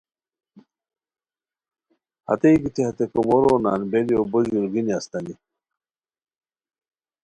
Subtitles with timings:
[2.27, 5.33] ہئے گیتی ہتے کومورو نان بیلیو بو ژور گینی اسیتانی